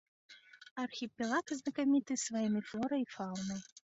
Архіпелаг 0.83 1.45
знакаміты 1.59 2.13
сваімі 2.25 2.61
флорай 2.69 3.01
і 3.07 3.09
фаунай. 3.17 3.61